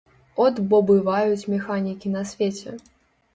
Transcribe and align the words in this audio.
От 0.45 0.55
бо 0.71 0.79
бываюць 0.87 1.49
механікі 1.55 2.13
на 2.15 2.25
свеце! 2.31 2.75